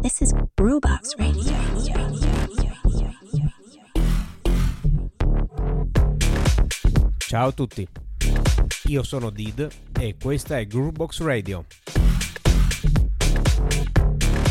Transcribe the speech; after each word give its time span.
This 0.00 0.20
is 0.20 0.32
Brewbox 0.54 1.16
Radio. 1.16 1.52
Ciao 7.16 7.48
a 7.48 7.52
tutti, 7.52 7.86
io 8.84 9.02
sono 9.02 9.30
Did 9.30 9.68
e 9.98 10.14
questa 10.22 10.58
è 10.58 10.66
Groovebox 10.66 11.20
Radio. 11.22 11.64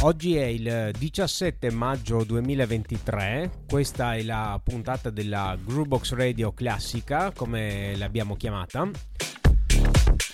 Oggi 0.01 0.35
è 0.35 0.45
il 0.45 0.91
17 0.97 1.71
maggio 1.71 2.23
2023, 2.25 3.63
questa 3.67 4.15
è 4.15 4.23
la 4.23 4.59
puntata 4.61 5.09
della 5.09 5.57
Groovebox 5.63 6.13
Radio 6.13 6.51
classica, 6.51 7.31
come 7.31 7.95
l'abbiamo 7.95 8.35
chiamata. 8.35 8.89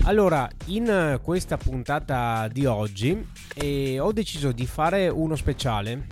Allora, 0.06 0.50
in 0.66 1.18
questa 1.24 1.56
puntata 1.56 2.50
di 2.50 2.66
oggi 2.66 3.26
eh, 3.56 4.00
ho 4.00 4.12
deciso 4.12 4.52
di 4.52 4.66
fare 4.66 5.08
uno 5.08 5.38
speciale. 5.38 6.08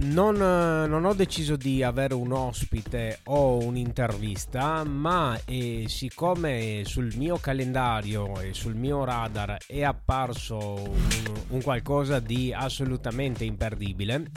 Non, 0.00 0.36
non, 0.36 1.04
ho 1.04 1.14
deciso 1.14 1.54
di 1.54 1.84
avere 1.84 2.14
un 2.14 2.32
ospite 2.32 3.20
o 3.26 3.58
un'intervista, 3.58 4.82
ma 4.82 5.38
eh, 5.44 5.84
siccome 5.86 6.82
sul 6.84 7.12
mio 7.16 7.36
calendario 7.36 8.40
e 8.40 8.54
sul 8.54 8.74
mio 8.74 9.04
radar 9.04 9.58
è 9.64 9.84
apparso 9.84 10.56
un, 10.58 11.42
un 11.50 11.62
qualcosa 11.62 12.18
di 12.18 12.52
assolutamente 12.52 13.44
imperdibile, 13.44 14.30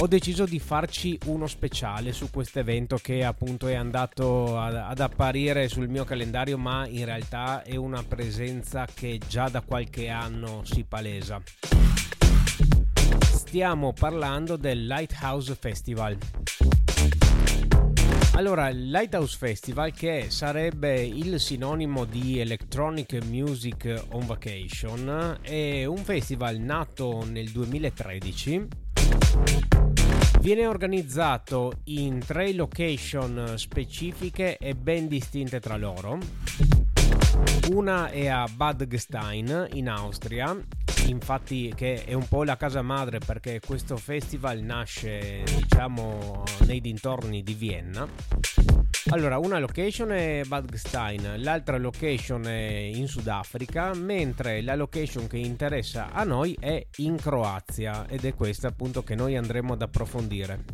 ho 0.00 0.06
deciso 0.08 0.44
di 0.44 0.58
farci 0.58 1.18
uno 1.26 1.46
speciale 1.46 2.12
su 2.12 2.28
questo 2.30 2.58
evento 2.58 2.96
che 2.96 3.24
appunto 3.24 3.68
è 3.68 3.74
andato 3.74 4.58
ad, 4.58 4.98
apparire 4.98 5.68
sul 5.68 5.88
mio 5.88 6.04
calendario 6.04 6.58
ma 6.58 6.86
in 6.88 7.04
realtà 7.04 7.62
è 7.62 7.76
una 7.76 8.02
presenza 8.02 8.86
che 8.92 9.20
già 9.28 9.48
da 9.48 9.60
qualche 9.60 10.08
anno 10.08 10.62
si 10.64 10.84
palesa. 10.84 11.40
Stiamo 13.20 13.92
parlando 13.92 14.56
del 14.56 14.86
Lighthouse 14.86 15.54
Festival. 15.54 16.18
Allora, 18.32 18.68
il 18.68 18.90
Lighthouse 18.90 19.36
Festival, 19.38 19.92
che 19.92 20.26
sarebbe 20.28 21.00
il 21.00 21.38
sinonimo 21.38 22.04
di 22.04 22.40
Electronic 22.40 23.24
Music 23.26 24.06
on 24.10 24.26
Vacation, 24.26 25.38
è 25.40 25.84
un 25.84 25.98
festival 25.98 26.58
nato 26.58 27.24
nel 27.24 27.50
2013 27.50 29.73
Viene 30.44 30.66
organizzato 30.66 31.72
in 31.84 32.18
tre 32.18 32.52
location 32.52 33.54
specifiche 33.56 34.58
e 34.58 34.74
ben 34.74 35.08
distinte 35.08 35.58
tra 35.58 35.78
loro. 35.78 36.18
Una 37.70 38.10
è 38.10 38.26
a 38.26 38.46
Bad 38.54 38.86
Gstein 38.86 39.68
in 39.72 39.88
Austria, 39.88 40.54
infatti 41.06 41.72
che 41.74 42.04
è 42.04 42.12
un 42.12 42.28
po' 42.28 42.44
la 42.44 42.58
casa 42.58 42.82
madre 42.82 43.20
perché 43.20 43.58
questo 43.66 43.96
festival 43.96 44.60
nasce 44.60 45.44
diciamo 45.44 46.42
nei 46.66 46.82
dintorni 46.82 47.42
di 47.42 47.54
Vienna 47.54 48.06
allora, 49.14 49.38
una 49.38 49.60
location 49.60 50.10
è 50.10 50.42
Bad 50.44 50.68
Gstein, 50.72 51.34
l'altra 51.36 51.78
location 51.78 52.48
è 52.48 52.90
in 52.92 53.06
Sudafrica, 53.06 53.94
mentre 53.94 54.60
la 54.60 54.74
location 54.74 55.28
che 55.28 55.36
interessa 55.36 56.10
a 56.10 56.24
noi 56.24 56.56
è 56.58 56.84
in 56.96 57.14
Croazia 57.14 58.08
ed 58.08 58.24
è 58.24 58.34
questa 58.34 58.66
appunto 58.68 59.04
che 59.04 59.14
noi 59.14 59.36
andremo 59.36 59.74
ad 59.74 59.82
approfondire. 59.82 60.64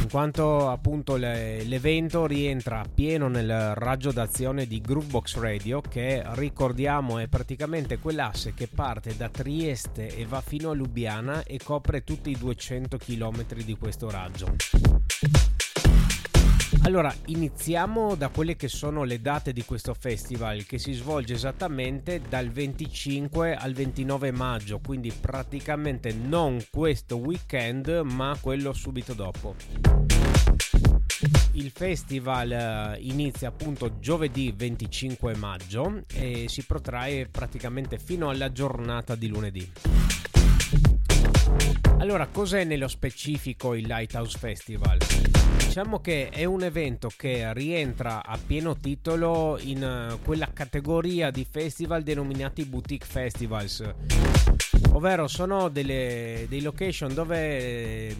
In 0.00 0.08
quanto 0.10 0.70
appunto 0.70 1.14
le, 1.14 1.62
l'evento 1.62 2.26
rientra 2.26 2.82
pieno 2.92 3.28
nel 3.28 3.76
raggio 3.76 4.10
d'azione 4.10 4.66
di 4.66 4.80
Groovebox 4.80 5.36
Radio, 5.38 5.80
che 5.80 6.24
ricordiamo 6.30 7.18
è 7.18 7.28
praticamente 7.28 7.98
quell'asse 7.98 8.54
che 8.54 8.66
parte 8.66 9.16
da 9.16 9.28
Trieste 9.28 10.16
e 10.16 10.26
va 10.26 10.40
fino 10.40 10.70
a 10.70 10.74
Lubiana 10.74 11.44
e 11.44 11.60
copre 11.62 12.02
tutti 12.02 12.30
i 12.30 12.36
200 12.36 12.96
km 12.96 13.46
di 13.54 13.76
questo 13.78 14.10
raggio. 14.10 14.56
Allora, 16.82 17.14
iniziamo 17.26 18.14
da 18.14 18.28
quelle 18.28 18.56
che 18.56 18.68
sono 18.68 19.04
le 19.04 19.20
date 19.20 19.52
di 19.52 19.64
questo 19.64 19.92
festival 19.92 20.64
che 20.64 20.78
si 20.78 20.92
svolge 20.94 21.34
esattamente 21.34 22.22
dal 22.26 22.48
25 22.48 23.54
al 23.54 23.74
29 23.74 24.30
maggio, 24.32 24.80
quindi 24.84 25.12
praticamente 25.12 26.12
non 26.14 26.58
questo 26.70 27.18
weekend, 27.18 27.88
ma 28.04 28.34
quello 28.40 28.72
subito 28.72 29.12
dopo. 29.12 29.54
Il 31.52 31.70
festival 31.70 32.50
eh, 32.50 32.98
inizia 33.00 33.48
appunto 33.48 33.98
giovedì 33.98 34.54
25 34.56 35.36
maggio 35.36 36.04
e 36.14 36.46
si 36.48 36.64
protrae 36.64 37.26
praticamente 37.26 37.98
fino 37.98 38.30
alla 38.30 38.50
giornata 38.52 39.14
di 39.14 39.28
lunedì. 39.28 39.70
Allora, 42.00 42.28
cos'è 42.28 42.64
nello 42.64 42.88
specifico 42.88 43.74
il 43.74 43.86
Lighthouse 43.86 44.38
Festival? 44.38 44.96
Diciamo 45.58 46.00
che 46.00 46.30
è 46.30 46.44
un 46.44 46.62
evento 46.62 47.10
che 47.14 47.52
rientra 47.52 48.24
a 48.24 48.38
pieno 48.44 48.74
titolo 48.74 49.58
in 49.60 49.84
eh, 49.84 50.18
quella 50.24 50.48
categoria 50.50 51.30
di 51.30 51.46
festival 51.48 52.02
denominati 52.02 52.64
boutique 52.64 53.06
festivals, 53.06 53.84
ovvero 54.92 55.28
sono 55.28 55.68
delle, 55.68 56.46
dei 56.48 56.62
location 56.62 57.12
dove 57.12 58.16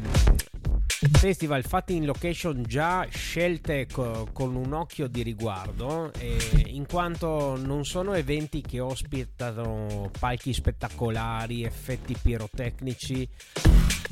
festival 1.20 1.62
fatti 1.64 1.96
in 1.96 2.06
location 2.06 2.62
già 2.66 3.06
scelte 3.10 3.86
co- 3.86 4.26
con 4.32 4.56
un 4.56 4.72
occhio 4.72 5.06
di 5.06 5.22
riguardo, 5.22 6.10
eh, 6.14 6.38
in 6.68 6.86
quanto 6.86 7.58
non 7.62 7.84
sono 7.84 8.14
eventi 8.14 8.62
che 8.62 8.80
ospitano 8.80 10.10
palchi 10.18 10.54
spettacolari, 10.54 11.62
effetti 11.62 12.16
pirotecnici, 12.20 13.28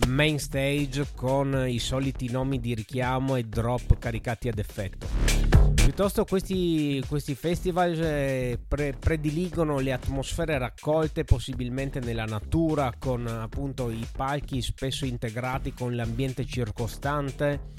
main 0.09 0.39
stage 0.39 1.07
con 1.15 1.65
i 1.67 1.79
soliti 1.79 2.31
nomi 2.31 2.61
di 2.61 2.75
richiamo 2.75 3.37
e 3.37 3.45
drop 3.45 3.99
caricati 3.99 4.49
ad 4.49 4.59
effetto. 4.59 5.78
Piuttosto 5.99 6.27
questi, 6.27 7.03
questi 7.09 7.35
festival 7.35 8.01
eh, 8.01 8.57
pre- 8.69 8.95
prediligono 8.97 9.81
le 9.81 9.93
atmosfere 9.93 10.57
raccolte 10.57 11.25
possibilmente 11.25 11.99
nella 11.99 12.25
natura 12.25 12.93
con 12.97 13.27
appunto 13.27 13.91
i 13.91 14.07
palchi 14.13 14.63
spesso 14.63 15.05
integrati 15.05 15.75
con 15.75 15.97
l'ambiente 15.97 16.47
circostante 16.47 17.73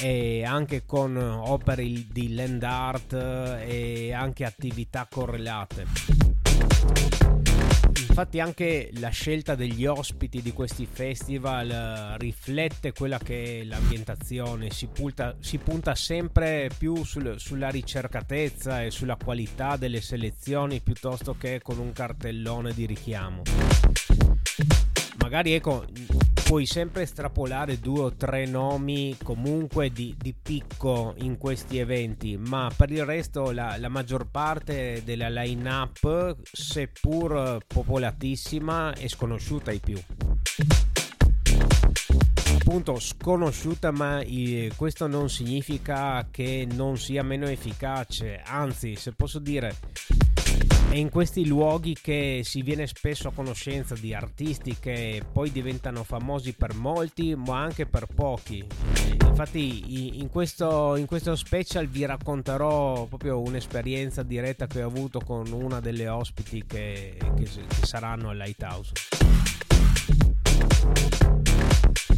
e 0.00 0.44
anche 0.44 0.84
con 0.86 1.16
opere 1.16 2.06
di 2.08 2.34
land 2.36 2.62
art 2.62 3.14
e 3.14 4.12
anche 4.12 4.44
attività 4.44 5.08
correlate. 5.10 7.15
Infatti 8.18 8.40
anche 8.40 8.88
la 8.94 9.10
scelta 9.10 9.54
degli 9.54 9.84
ospiti 9.84 10.40
di 10.40 10.54
questi 10.54 10.88
festival 10.90 11.68
eh, 11.68 12.16
riflette 12.16 12.94
quella 12.94 13.18
che 13.18 13.60
è 13.60 13.64
l'ambientazione, 13.64 14.70
si, 14.70 14.86
punta, 14.86 15.36
si 15.38 15.58
punta 15.58 15.94
sempre 15.94 16.70
più 16.78 17.04
sul, 17.04 17.34
sulla 17.38 17.68
ricercatezza 17.68 18.82
e 18.82 18.90
sulla 18.90 19.18
qualità 19.22 19.76
delle 19.76 20.00
selezioni 20.00 20.80
piuttosto 20.80 21.36
che 21.38 21.60
con 21.62 21.78
un 21.78 21.92
cartellone 21.92 22.72
di 22.72 22.86
richiamo. 22.86 23.42
Magari 25.18 25.52
ecco, 25.52 25.84
puoi 26.46 26.64
sempre 26.64 27.02
estrapolare 27.02 27.80
due 27.80 28.00
o 28.02 28.14
tre 28.14 28.46
nomi 28.46 29.16
comunque 29.20 29.90
di, 29.90 30.14
di 30.16 30.32
picco 30.32 31.14
in 31.18 31.38
questi 31.38 31.78
eventi, 31.78 32.36
ma 32.36 32.70
per 32.74 32.92
il 32.92 33.04
resto 33.04 33.50
la, 33.50 33.76
la 33.78 33.88
maggior 33.88 34.30
parte 34.30 35.02
della 35.04 35.28
line-up, 35.28 36.36
seppur 36.52 37.58
popolatissima, 37.66 38.94
è 38.94 39.08
sconosciuta 39.08 39.72
ai 39.72 39.80
più. 39.80 40.00
Appunto 42.60 43.00
sconosciuta, 43.00 43.90
ma 43.90 44.22
questo 44.76 45.08
non 45.08 45.28
significa 45.28 46.28
che 46.30 46.64
non 46.70 46.96
sia 46.96 47.24
meno 47.24 47.48
efficace, 47.48 48.40
anzi, 48.44 48.94
se 48.94 49.12
posso 49.14 49.40
dire, 49.40 49.74
è 50.88 50.94
in 50.94 51.10
questi 51.10 51.46
luoghi 51.46 51.94
che 52.00 52.40
si 52.42 52.62
viene 52.62 52.86
spesso 52.86 53.28
a 53.28 53.32
conoscenza 53.32 53.94
di 53.94 54.14
artisti 54.14 54.76
che 54.78 55.22
poi 55.30 55.52
diventano 55.52 56.04
famosi 56.04 56.54
per 56.54 56.74
molti, 56.74 57.34
ma 57.34 57.60
anche 57.60 57.86
per 57.86 58.06
pochi. 58.06 58.64
Infatti, 59.24 60.18
in 60.18 60.30
questo, 60.30 60.96
in 60.96 61.06
questo 61.06 61.36
special 61.36 61.86
vi 61.86 62.06
racconterò 62.06 63.04
proprio 63.06 63.40
un'esperienza 63.40 64.22
diretta 64.22 64.66
che 64.66 64.82
ho 64.82 64.86
avuto 64.86 65.20
con 65.20 65.52
una 65.52 65.80
delle 65.80 66.08
ospiti 66.08 66.64
che, 66.66 67.16
che, 67.36 67.44
che 67.44 67.86
saranno 67.86 68.30
al 68.30 68.36
Lighthouse. 68.36 68.92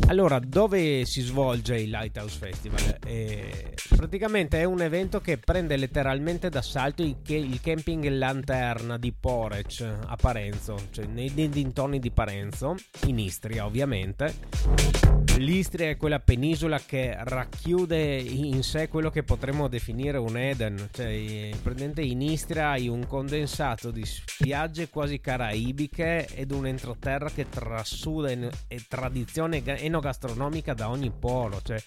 Allora, 0.08 0.38
dove 0.38 1.04
si 1.04 1.20
svolge 1.20 1.76
il 1.76 1.90
Lighthouse 1.90 2.38
Festival? 2.38 2.96
Eh, 3.06 3.74
praticamente 3.94 4.58
è 4.58 4.64
un 4.64 4.80
evento 4.80 5.20
che 5.20 5.36
prende 5.36 5.76
letteralmente 5.76 6.48
d'assalto 6.48 7.02
il, 7.02 7.16
il 7.26 7.60
camping 7.60 8.08
Lanterna 8.08 8.96
di 8.96 9.12
Porec 9.12 9.82
a 10.06 10.16
Parenzo, 10.16 10.76
cioè 10.92 11.04
nei, 11.04 11.30
nei 11.34 11.50
dintorni 11.50 11.98
di 11.98 12.10
Parenzo, 12.10 12.74
in 13.04 13.18
Istria 13.18 13.66
ovviamente 13.66 15.27
L'Istria 15.38 15.90
è 15.90 15.96
quella 15.96 16.18
penisola 16.18 16.80
che 16.80 17.16
racchiude 17.16 18.16
in 18.16 18.64
sé 18.64 18.88
quello 18.88 19.08
che 19.08 19.22
potremmo 19.22 19.68
definire 19.68 20.18
un 20.18 20.36
Eden, 20.36 20.88
cioè 20.90 21.50
prendente 21.62 22.02
in 22.02 22.20
Istria 22.20 22.70
hai 22.70 22.88
un 22.88 23.06
condensato 23.06 23.92
di 23.92 24.04
spiagge 24.04 24.88
quasi 24.88 25.20
caraibiche 25.20 26.26
ed 26.34 26.50
un 26.50 26.66
entroterra 26.66 27.30
che 27.30 27.48
trasuda 27.48 28.32
in, 28.32 28.50
tradizione 28.88 29.62
enogastronomica 29.64 30.74
da 30.74 30.88
ogni 30.88 31.12
polo, 31.16 31.60
cioè 31.62 31.80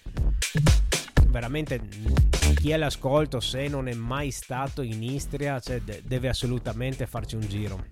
veramente 1.28 1.80
chi 2.54 2.70
è 2.70 2.78
l'ascolto 2.78 3.40
se 3.40 3.68
non 3.68 3.86
è 3.86 3.94
mai 3.94 4.30
stato 4.30 4.80
in 4.80 5.02
Istria 5.02 5.60
cioè, 5.60 5.80
deve 5.80 6.28
assolutamente 6.28 7.06
farci 7.06 7.36
un 7.36 7.42
giro 7.42 7.84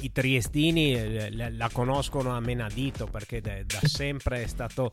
i 0.00 0.12
triestini 0.12 0.94
eh, 0.94 1.50
la 1.52 1.68
conoscono 1.72 2.30
a 2.30 2.40
menadito 2.40 3.06
perché 3.06 3.40
da 3.40 3.80
sempre 3.82 4.42
è 4.42 4.46
stato 4.46 4.90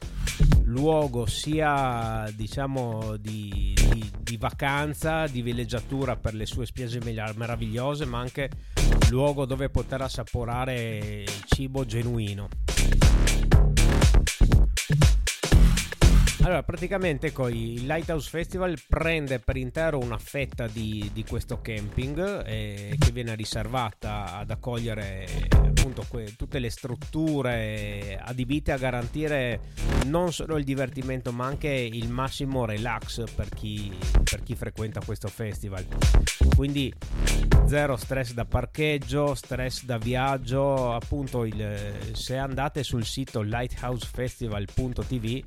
luogo 0.64 1.26
sia 1.26 2.30
diciamo 2.36 3.16
di, 3.18 3.74
di, 3.92 4.12
di 4.20 4.38
vacanza 4.38 5.28
di 5.28 5.42
villeggiatura 5.42 6.16
per 6.16 6.34
le 6.34 6.46
sue 6.46 6.66
spiagge 6.66 7.00
meravigliose 7.04 8.06
ma 8.06 8.20
anche 8.20 8.50
luogo 9.10 9.46
dove 9.46 9.70
poter 9.70 10.02
assaporare 10.02 11.24
cibo 11.46 11.86
genuino 11.86 12.50
allora, 16.48 16.64
praticamente 16.64 17.28
ecco, 17.28 17.50
il 17.50 17.86
Lighthouse 17.86 18.30
Festival 18.30 18.80
prende 18.88 19.40
per 19.40 19.58
intero 19.58 20.00
una 20.00 20.18
fetta 20.18 20.68
di, 20.68 21.10
di 21.12 21.26
questo 21.26 21.60
camping 21.62 22.46
eh, 22.46 22.96
che 22.98 23.12
viene 23.12 23.36
riservata 23.36 24.38
ad 24.38 24.50
accogliere 24.50 25.28
appunto 25.50 26.06
que- 26.08 26.36
tutte 26.38 26.60
le 26.60 26.70
strutture 26.70 28.18
adibite 28.24 28.72
a 28.72 28.78
garantire 28.78 29.60
non 30.06 30.32
solo 30.32 30.58
il 30.58 30.64
divertimento 30.64 31.34
ma 31.34 31.46
anche 31.46 31.68
il 31.68 32.10
massimo 32.10 32.64
relax 32.64 33.26
per 33.36 33.50
chi, 33.50 33.94
per 34.24 34.42
chi 34.42 34.56
frequenta 34.56 35.02
questo 35.04 35.28
festival. 35.28 35.86
Quindi 36.56 36.94
zero 37.66 37.98
stress 37.98 38.32
da 38.32 38.46
parcheggio, 38.46 39.36
stress 39.36 39.84
da 39.84 39.98
viaggio, 39.98 40.94
appunto 40.94 41.44
il, 41.44 42.14
se 42.14 42.38
andate 42.38 42.84
sul 42.84 43.04
sito 43.04 43.42
lighthousefestival.tv 43.42 45.44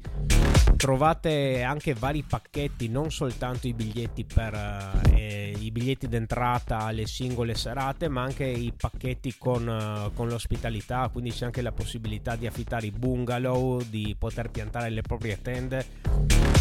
trovate 0.90 1.62
anche 1.62 1.94
vari 1.94 2.24
pacchetti, 2.24 2.88
non 2.88 3.12
soltanto 3.12 3.68
i 3.68 3.74
biglietti 3.74 4.24
per 4.24 5.00
eh, 5.14 5.54
i 5.56 5.70
biglietti 5.70 6.08
d'entrata 6.08 6.78
alle 6.80 7.06
singole 7.06 7.54
serate, 7.54 8.08
ma 8.08 8.22
anche 8.22 8.44
i 8.44 8.72
pacchetti 8.76 9.36
con, 9.38 9.68
uh, 9.68 10.12
con, 10.12 10.26
l'ospitalità, 10.26 11.08
quindi 11.12 11.30
c'è 11.30 11.44
anche 11.44 11.62
la 11.62 11.70
possibilità 11.70 12.34
di 12.34 12.48
affittare 12.48 12.86
i 12.86 12.90
bungalow, 12.90 13.82
di 13.82 14.16
poter 14.18 14.50
piantare 14.50 14.90
le 14.90 15.02
proprie 15.02 15.40
tende. 15.40 15.86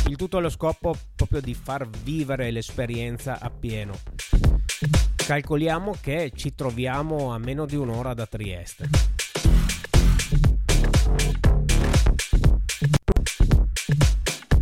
Il 0.08 0.16
tutto 0.16 0.38
allo 0.38 0.50
scopo 0.50 0.96
proprio 1.16 1.42
di 1.42 1.56
far 1.56 1.90
vivere 1.90 2.52
l'esperienza 2.52 3.40
appieno. 3.40 3.98
Calcoliamo 5.16 5.96
che 6.00 6.32
ci 6.36 6.54
troviamo 6.54 7.34
a 7.34 7.40
meno 7.40 7.66
di 7.66 7.76
un'ora 7.76 8.14
da 8.14 8.28
Trieste. 8.28 8.90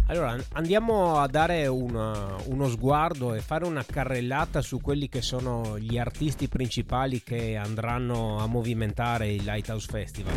Allora 0.10 0.38
andiamo 0.54 1.18
a 1.18 1.28
dare 1.28 1.68
una, 1.68 2.36
uno 2.46 2.70
sguardo 2.70 3.34
e 3.34 3.42
fare 3.42 3.66
una 3.66 3.84
carrellata 3.84 4.62
su 4.62 4.80
quelli 4.80 5.10
che 5.10 5.22
sono 5.22 5.78
gli 5.78 5.98
artisti 5.98 6.48
principali 6.48 7.22
che 7.22 7.58
andranno 7.58 8.40
a 8.40 8.48
movimentare 8.48 9.34
il 9.34 9.44
Lighthouse 9.44 9.88
Festival. 9.90 10.34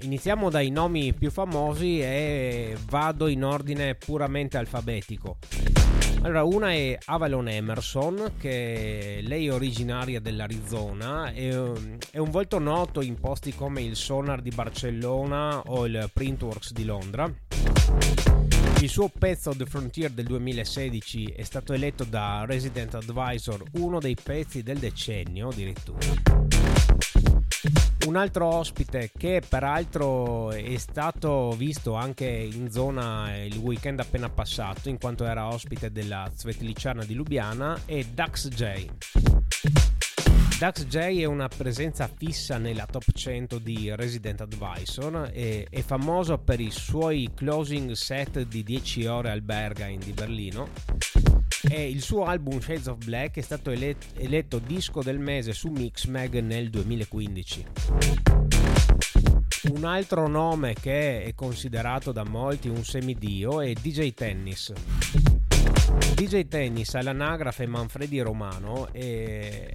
Iniziamo 0.00 0.50
dai 0.50 0.68
nomi 0.68 1.14
più 1.14 1.30
famosi 1.30 2.00
e 2.00 2.76
vado 2.86 3.28
in 3.28 3.44
ordine 3.44 3.94
puramente 3.94 4.58
alfabetico. 4.58 5.38
Allora, 6.20 6.42
una 6.42 6.72
è 6.72 6.98
Avalon 7.04 7.48
Emerson, 7.48 8.32
che 8.38 9.20
lei 9.22 9.46
è 9.46 9.52
originaria 9.52 10.20
dell'Arizona, 10.20 11.32
è, 11.32 11.48
è, 12.10 12.18
un 12.18 12.30
volto 12.30 12.58
noto 12.58 13.02
in 13.02 13.18
posti 13.18 13.54
come 13.54 13.82
il 13.82 13.96
Sonar 13.96 14.40
di 14.40 14.50
Barcellona 14.50 15.60
o 15.66 15.86
il 15.86 16.10
Printworks 16.12 16.72
di 16.72 16.84
Londra. 16.84 17.32
Il 18.84 18.90
suo 18.90 19.08
pezzo 19.08 19.56
The 19.56 19.64
Frontier 19.64 20.10
del 20.10 20.26
2016 20.26 21.32
è 21.36 21.42
stato 21.42 21.72
eletto 21.72 22.04
da 22.04 22.44
Resident 22.46 22.92
Advisor 22.92 23.62
uno 23.76 23.98
dei 23.98 24.14
pezzi 24.14 24.62
del 24.62 24.76
decennio 24.76 25.48
addirittura. 25.48 26.06
Un 28.06 28.16
altro 28.16 28.44
ospite 28.44 29.10
che 29.16 29.40
peraltro 29.48 30.50
è 30.50 30.76
stato 30.76 31.52
visto 31.52 31.94
anche 31.94 32.26
in 32.26 32.70
zona 32.70 33.34
il 33.42 33.56
weekend 33.56 34.00
appena 34.00 34.28
passato 34.28 34.90
in 34.90 34.98
quanto 34.98 35.24
era 35.24 35.46
ospite 35.46 35.90
della 35.90 36.30
Svetliciana 36.36 37.06
di 37.06 37.14
Lubiana 37.14 37.80
è 37.86 38.04
Dax 38.04 38.48
J. 38.48 39.33
Dax 40.58 40.86
J 40.86 41.20
è 41.20 41.24
una 41.24 41.48
presenza 41.48 42.08
fissa 42.08 42.58
nella 42.58 42.86
top 42.86 43.12
100 43.12 43.58
di 43.58 43.92
Resident 43.94 44.40
Advisor 44.40 45.30
e 45.32 45.66
è 45.68 45.82
famoso 45.82 46.38
per 46.38 46.60
i 46.60 46.70
suoi 46.70 47.30
closing 47.34 47.90
set 47.92 48.40
di 48.42 48.62
10 48.62 49.06
ore 49.06 49.30
al 49.30 49.42
Berghain 49.42 49.98
di 49.98 50.12
Berlino 50.12 50.68
e 51.68 51.90
il 51.90 52.02
suo 52.02 52.24
album 52.24 52.60
Shades 52.60 52.86
of 52.86 53.04
Black 53.04 53.36
è 53.36 53.40
stato 53.40 53.70
eletto, 53.70 54.06
eletto 54.14 54.58
disco 54.58 55.02
del 55.02 55.18
mese 55.18 55.52
su 55.52 55.68
Mixmag 55.70 56.38
nel 56.40 56.70
2015. 56.70 57.64
Un 59.72 59.84
altro 59.84 60.28
nome 60.28 60.74
che 60.74 61.24
è 61.24 61.34
considerato 61.34 62.12
da 62.12 62.24
molti 62.24 62.68
un 62.68 62.84
semidio 62.84 63.60
è 63.60 63.72
DJ 63.72 64.12
Tennis. 64.12 64.72
DJ 66.14 66.46
Tennis 66.46 66.94
all'anagrafe 66.94 67.66
Manfredi 67.66 68.20
Romano 68.20 68.92
è, 68.92 69.72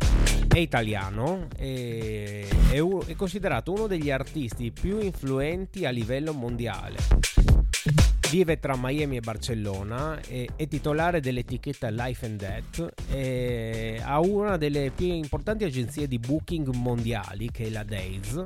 è 0.48 0.58
italiano 0.58 1.48
e 1.58 2.48
è, 2.72 2.78
è 2.78 3.16
considerato 3.18 3.74
uno 3.74 3.88
degli 3.88 4.10
artisti 4.10 4.72
più 4.72 5.02
influenti 5.02 5.86
a 5.86 5.90
livello 5.90 6.32
mondiale. 6.32 6.96
Vive 8.32 8.58
tra 8.58 8.78
Miami 8.78 9.18
e 9.18 9.20
Barcellona, 9.20 10.22
è, 10.22 10.46
è 10.56 10.68
titolare 10.70 11.20
dell'etichetta 11.20 11.90
Life 11.90 12.26
and 12.26 12.40
Death 12.40 12.94
e 13.12 14.00
ha 14.02 14.20
una 14.20 14.56
delle 14.56 14.92
più 14.96 15.08
importanti 15.08 15.66
agenzie 15.66 16.08
di 16.08 16.20
booking 16.20 16.74
mondiali 16.74 17.52
che 17.52 17.66
è 17.66 17.70
la 17.70 17.84
Days 17.84 18.42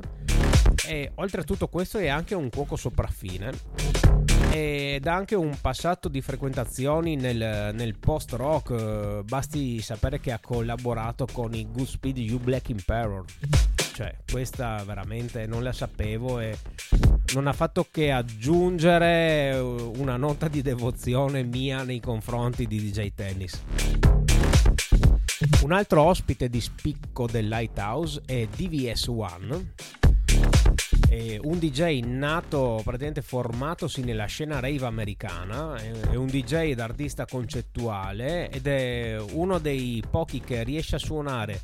e 0.84 1.12
oltre 1.14 1.42
a 1.42 1.44
tutto 1.44 1.68
questo 1.68 1.98
è 1.98 2.08
anche 2.08 2.34
un 2.34 2.50
cuoco 2.50 2.74
sopraffine 2.74 4.33
ed 4.54 5.04
ha 5.08 5.14
anche 5.14 5.34
un 5.34 5.58
passato 5.60 6.08
di 6.08 6.20
frequentazioni 6.20 7.16
nel, 7.16 7.72
nel 7.74 7.98
post 7.98 8.34
rock. 8.34 9.22
Basti 9.24 9.80
sapere 9.80 10.20
che 10.20 10.30
ha 10.30 10.38
collaborato 10.38 11.26
con 11.32 11.52
i 11.54 11.66
Good 11.68 11.86
Speed 11.86 12.18
You 12.18 12.38
Black 12.38 12.70
Emperor. 12.70 13.24
Cioè 13.94 14.14
questa 14.30 14.84
veramente 14.84 15.46
non 15.46 15.64
la 15.64 15.72
sapevo 15.72 16.38
e 16.38 16.56
non 17.34 17.48
ha 17.48 17.52
fatto 17.52 17.88
che 17.90 18.12
aggiungere 18.12 19.58
una 19.58 20.16
nota 20.16 20.46
di 20.46 20.62
devozione 20.62 21.42
mia 21.42 21.82
nei 21.82 21.98
confronti 21.98 22.68
di 22.68 22.78
DJ 22.78 23.12
Tennis. 23.12 23.60
Un 25.62 25.72
altro 25.72 26.02
ospite 26.02 26.48
di 26.48 26.60
spicco 26.60 27.26
del 27.26 27.48
Lighthouse 27.48 28.22
è 28.24 28.46
DVS 28.46 29.08
One 29.08 29.72
è 31.14 31.38
un 31.40 31.58
DJ 31.58 32.00
nato, 32.04 32.80
praticamente 32.82 33.22
formatosi 33.22 34.02
nella 34.02 34.26
scena 34.26 34.58
rave 34.58 34.84
americana, 34.84 35.76
è 35.76 36.16
un 36.16 36.26
DJ 36.26 36.70
ed 36.70 36.80
artista 36.80 37.24
concettuale 37.24 38.50
ed 38.50 38.66
è 38.66 39.16
uno 39.32 39.58
dei 39.58 40.02
pochi 40.08 40.40
che 40.40 40.64
riesce 40.64 40.96
a 40.96 40.98
suonare 40.98 41.60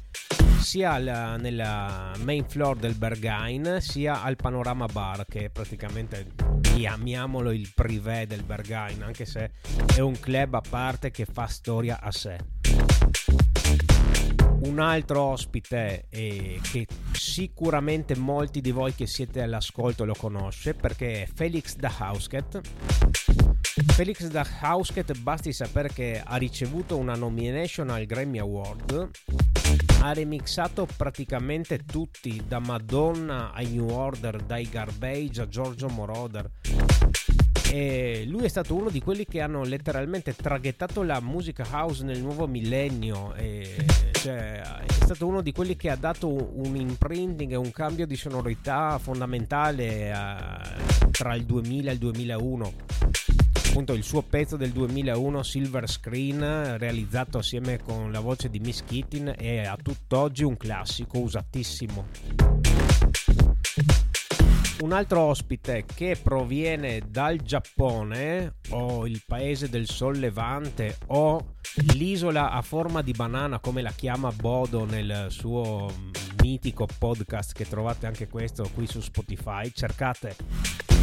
sia 0.60 0.92
alla, 0.92 1.36
nella 1.36 2.12
main 2.22 2.44
floor 2.46 2.76
del 2.76 2.94
Berghain 2.94 3.78
sia 3.80 4.22
al 4.22 4.36
Panorama 4.36 4.86
Bar 4.86 5.24
che 5.26 5.48
praticamente 5.50 6.32
chiamiamolo 6.60 7.50
il 7.50 7.72
privé 7.74 8.26
del 8.26 8.42
Berghain 8.42 9.02
anche 9.02 9.24
se 9.24 9.52
è 9.96 10.00
un 10.00 10.20
club 10.20 10.54
a 10.54 10.62
parte 10.68 11.10
che 11.10 11.24
fa 11.24 11.46
storia 11.46 11.98
a 12.00 12.12
sé 12.12 12.36
un 14.62 14.78
altro 14.78 15.22
ospite 15.22 16.06
eh, 16.08 16.58
che 16.62 16.86
sicuramente 17.12 18.16
molti 18.16 18.60
di 18.60 18.70
voi 18.70 18.94
che 18.94 19.06
siete 19.06 19.42
all'ascolto 19.42 20.04
lo 20.04 20.14
conosce 20.14 20.74
perché 20.74 21.22
è 21.22 21.28
Felix 21.32 21.76
da 21.76 21.92
Hausket. 21.98 22.60
Felix 23.92 24.26
da 24.26 24.46
Hausket 24.60 25.18
basti 25.18 25.52
sapere 25.52 25.90
che 25.92 26.22
ha 26.24 26.36
ricevuto 26.36 26.96
una 26.96 27.14
nomination 27.14 27.90
al 27.90 28.04
Grammy 28.04 28.38
Award 28.38 29.10
ha 30.02 30.12
remixato 30.12 30.86
praticamente 30.96 31.84
tutti 31.84 32.42
da 32.46 32.58
Madonna 32.58 33.52
ai 33.52 33.68
New 33.68 33.88
Order 33.88 34.42
dai 34.42 34.68
Garbage 34.68 35.42
a 35.42 35.48
Giorgio 35.48 35.88
Moroder 35.88 36.50
E 37.70 38.24
lui 38.26 38.44
è 38.44 38.48
stato 38.48 38.74
uno 38.74 38.90
di 38.90 39.00
quelli 39.00 39.24
che 39.24 39.40
hanno 39.40 39.62
letteralmente 39.62 40.34
traghettato 40.34 41.02
la 41.04 41.20
musica 41.20 41.64
house 41.70 42.02
nel 42.04 42.20
nuovo 42.20 42.48
millennio. 42.48 43.32
Cioè, 44.12 44.60
è 44.60 44.92
stato 44.92 45.26
uno 45.26 45.40
di 45.40 45.52
quelli 45.52 45.76
che 45.76 45.88
ha 45.88 45.96
dato 45.96 46.28
un 46.28 46.76
imprinting 46.76 47.52
e 47.52 47.56
un 47.56 47.70
cambio 47.70 48.06
di 48.06 48.16
sonorità 48.16 48.98
fondamentale 48.98 50.12
a, 50.12 50.76
tra 51.10 51.34
il 51.34 51.44
2000 51.44 51.90
e 51.90 51.92
il 51.92 51.98
2001 51.98 52.72
appunto 53.70 53.92
il 53.92 54.02
suo 54.02 54.22
pezzo 54.22 54.56
del 54.56 54.70
2001 54.70 55.42
Silver 55.44 55.88
Screen 55.88 56.76
realizzato 56.76 57.38
assieme 57.38 57.78
con 57.78 58.10
la 58.10 58.18
voce 58.18 58.50
di 58.50 58.58
Miss 58.58 58.82
Kittin 58.84 59.32
è 59.36 59.64
a 59.64 59.78
tutt'oggi 59.80 60.42
un 60.42 60.56
classico 60.56 61.18
usatissimo 61.18 62.06
un 64.80 64.92
altro 64.92 65.20
ospite 65.20 65.84
che 65.84 66.18
proviene 66.22 67.02
dal 67.06 67.36
Giappone 67.38 68.54
o 68.70 69.06
il 69.06 69.22
paese 69.26 69.68
del 69.68 69.86
sollevante 69.86 70.96
o 71.08 71.54
l'isola 71.94 72.50
a 72.50 72.62
forma 72.62 73.02
di 73.02 73.12
banana 73.12 73.58
come 73.58 73.82
la 73.82 73.90
chiama 73.90 74.32
Bodo 74.32 74.84
nel 74.84 75.26
suo 75.28 75.92
mitico 76.42 76.86
podcast 76.98 77.52
che 77.52 77.68
trovate 77.68 78.06
anche 78.06 78.28
questo 78.28 78.70
qui 78.72 78.86
su 78.86 79.00
Spotify. 79.00 79.70
Cercate 79.70 80.36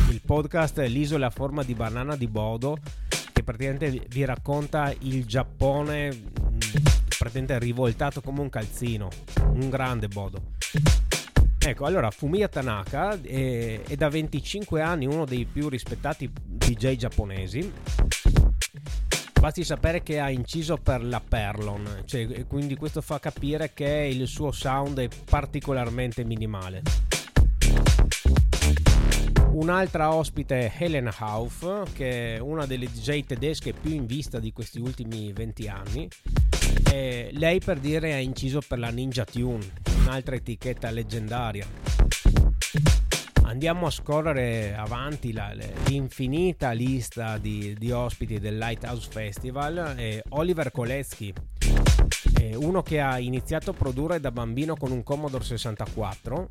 il 0.10 0.22
podcast 0.25 0.79
L'isola 0.79 1.27
a 1.27 1.31
forma 1.31 1.63
di 1.63 1.75
banana 1.75 2.15
di 2.15 2.27
Bodo 2.27 2.77
che 3.31 3.43
praticamente 3.43 4.07
vi 4.10 4.25
racconta 4.25 4.91
il 5.01 5.25
Giappone 5.25 6.15
mm, 6.15 6.60
praticamente 7.17 7.60
rivoltato 7.60 8.22
come 8.22 8.41
un 8.41 8.50
calzino. 8.50 9.10
Un 9.51 9.69
grande 9.69 10.07
Bodo 10.07 11.06
Ecco, 11.67 11.83
allora 11.83 12.09
Fumiya 12.12 12.47
Tanaka 12.47 13.21
è, 13.21 13.81
è, 13.81 13.95
da 13.97 14.07
25 14.07 14.81
anni 14.81 15.05
uno 15.05 15.25
dei 15.25 15.43
più 15.43 15.67
rispettati 15.67 16.31
DJ 16.33 16.95
giapponesi. 16.95 17.69
Basti 19.38 19.65
sapere 19.65 20.01
che 20.01 20.21
ha 20.21 20.29
inciso 20.29 20.77
per 20.77 21.03
la 21.03 21.19
Perlon, 21.19 22.03
cioè, 22.05 22.47
quindi 22.47 22.77
questo 22.77 23.01
fa 23.01 23.19
capire 23.19 23.74
che 23.74 24.09
il 24.09 24.27
suo 24.27 24.53
sound 24.53 25.00
è 25.00 25.09
particolarmente 25.29 26.24
minimale. 26.24 26.83
Un'altra 29.51 30.13
ospite 30.13 30.71
è 30.71 30.74
Helen 30.74 31.12
Hauf, 31.17 31.91
che 31.91 32.36
è 32.36 32.39
una 32.39 32.65
delle 32.65 32.86
DJ 32.86 33.25
tedesche 33.25 33.74
più 33.74 33.91
in 33.91 34.05
vista 34.05 34.39
di 34.39 34.53
questi 34.53 34.79
ultimi 34.79 35.33
20 35.33 35.67
anni. 35.67 36.07
E 36.89 37.29
lei 37.33 37.59
per 37.59 37.79
dire 37.79 38.13
ha 38.13 38.19
inciso 38.19 38.62
per 38.65 38.79
la 38.79 38.89
Ninja 38.89 39.25
Tune, 39.25 39.65
un'altra 40.07 40.35
etichetta 40.35 40.89
leggendaria. 40.89 41.67
Andiamo 43.43 43.87
a 43.87 43.91
scorrere 43.91 44.73
avanti 44.75 45.33
la, 45.33 45.53
l'infinita 45.85 46.71
lista 46.71 47.37
di, 47.37 47.75
di, 47.77 47.91
ospiti 47.91 48.39
del 48.39 48.57
Lighthouse 48.57 49.09
Festival. 49.11 49.95
E 49.97 50.23
Oliver 50.29 50.71
Koletsky, 50.71 51.33
uno 52.55 52.81
che 52.83 53.01
ha 53.01 53.19
iniziato 53.19 53.71
a 53.71 53.73
produrre 53.73 54.19
da 54.19 54.31
bambino 54.31 54.75
con 54.75 54.91
un 54.91 55.03
Commodore 55.03 55.43
64 55.43 56.49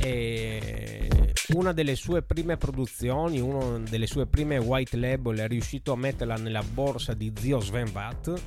e 0.00 1.08
una 1.54 1.72
delle 1.72 1.94
sue 1.94 2.22
prime 2.22 2.56
produzioni, 2.56 3.40
una 3.40 3.78
delle 3.78 4.06
sue 4.06 4.26
prime 4.26 4.58
white 4.58 4.96
label, 4.96 5.38
è 5.38 5.48
riuscito 5.48 5.92
a 5.92 5.96
metterla 5.96 6.34
nella 6.34 6.62
borsa 6.62 7.14
di 7.14 7.32
zio 7.36 7.60
Sven 7.60 7.90
Vatt 7.92 8.40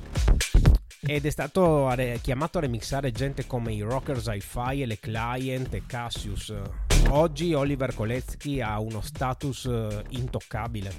ed 1.06 1.24
è 1.24 1.30
stato 1.30 1.92
chiamato 2.20 2.58
a 2.58 2.62
remixare 2.62 3.12
gente 3.12 3.46
come 3.46 3.72
i 3.72 3.80
Rockers 3.80 4.26
Hi-Fi 4.26 4.82
e 4.82 4.86
le 4.86 4.98
Client 4.98 5.72
e 5.72 5.82
Cassius. 5.86 6.52
Oggi 7.10 7.54
Oliver 7.54 7.94
Koletsky 7.94 8.60
ha 8.60 8.80
uno 8.80 9.00
status 9.00 9.66
eh, 9.66 10.02
intoccabile. 10.10 10.92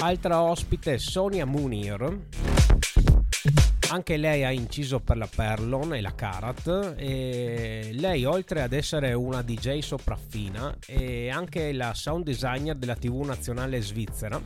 Altra 0.00 0.42
ospite 0.42 0.98
Sonia 0.98 1.46
Munir 1.46 2.18
anche 3.90 4.18
lei 4.18 4.44
ha 4.44 4.50
inciso 4.50 5.00
per 5.00 5.16
la 5.16 5.28
Perlon 5.34 5.94
e 5.94 6.02
la 6.02 6.14
Karat 6.14 6.94
e 6.96 7.90
lei 7.94 8.24
oltre 8.24 8.60
ad 8.60 8.72
essere 8.72 9.14
una 9.14 9.40
DJ 9.40 9.78
sopraffina 9.78 10.76
è 10.84 11.28
anche 11.30 11.72
la 11.72 11.94
sound 11.94 12.24
designer 12.24 12.76
della 12.76 12.96
TV 12.96 13.24
nazionale 13.24 13.80
svizzera 13.80 14.38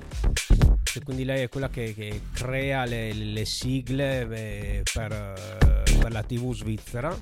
e 0.95 1.03
quindi 1.03 1.25
lei 1.25 1.43
è 1.43 1.49
quella 1.49 1.69
che, 1.69 1.95
che 1.95 2.21
crea 2.33 2.85
le, 2.85 3.13
le 3.13 3.45
sigle 3.45 4.29
eh, 4.31 4.83
per, 4.93 5.79
per 5.99 6.13
la 6.13 6.23
TV 6.23 6.55
svizzera 6.55 7.17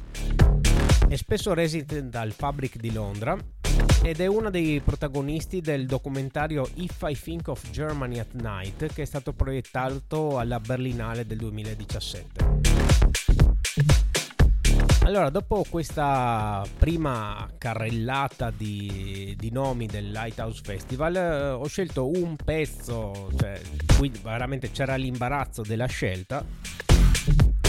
è 1.10 1.16
spesso 1.16 1.52
resident 1.54 2.14
al 2.14 2.30
Fabric 2.30 2.76
di 2.76 2.92
Londra 2.92 3.36
ed 4.02 4.20
è 4.20 4.26
uno 4.26 4.48
dei 4.48 4.80
protagonisti 4.80 5.60
del 5.60 5.86
documentario 5.86 6.68
If 6.74 7.02
I 7.02 7.18
Think 7.20 7.48
of 7.48 7.68
Germany 7.70 8.18
at 8.18 8.32
Night 8.34 8.92
che 8.92 9.02
è 9.02 9.04
stato 9.04 9.32
proiettato 9.32 10.38
alla 10.38 10.60
Berlinale 10.60 11.26
del 11.26 11.38
2017. 11.38 12.69
Allora, 15.02 15.30
dopo 15.30 15.64
questa 15.68 16.64
prima 16.78 17.48
carrellata 17.58 18.50
di, 18.50 19.34
di 19.36 19.50
nomi 19.50 19.86
del 19.86 20.10
Lighthouse 20.10 20.60
Festival, 20.62 21.16
eh, 21.16 21.48
ho 21.50 21.66
scelto 21.66 22.08
un 22.08 22.36
pezzo, 22.36 23.30
cioè, 23.36 23.60
qui 23.96 24.12
veramente 24.22 24.70
c'era 24.70 24.96
l'imbarazzo 24.96 25.62
della 25.62 25.86
scelta 25.86 26.44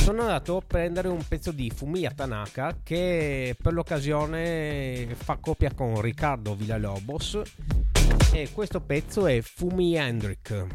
sono 0.02 0.22
andato 0.22 0.58
a 0.58 0.64
prendere 0.66 1.10
un 1.10 1.24
pezzo 1.28 1.52
di 1.52 1.70
Fumiya 1.70 2.12
Tanaka 2.12 2.78
che 2.82 3.56
per 3.62 3.72
l'occasione 3.72 5.14
fa 5.16 5.38
coppia 5.40 5.72
con 5.76 6.02
Riccardo 6.02 6.56
Villalobos 6.56 7.40
e 8.34 8.50
questo 8.52 8.82
pezzo 8.82 9.28
è 9.28 9.42
Fumi 9.42 9.96
Hendrik. 9.96 10.66